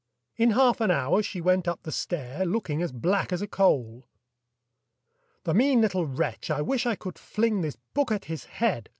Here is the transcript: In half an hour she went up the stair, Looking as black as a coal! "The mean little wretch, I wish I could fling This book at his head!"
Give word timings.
In 0.35 0.49
half 0.57 0.81
an 0.81 0.89
hour 0.89 1.21
she 1.21 1.41
went 1.41 1.67
up 1.67 1.83
the 1.83 1.91
stair, 1.91 2.43
Looking 2.43 2.81
as 2.81 2.91
black 2.91 3.31
as 3.31 3.43
a 3.43 3.47
coal! 3.47 4.07
"The 5.43 5.53
mean 5.53 5.79
little 5.79 6.07
wretch, 6.07 6.49
I 6.49 6.63
wish 6.63 6.87
I 6.87 6.95
could 6.95 7.19
fling 7.19 7.61
This 7.61 7.77
book 7.93 8.11
at 8.11 8.25
his 8.25 8.45
head!" 8.45 8.89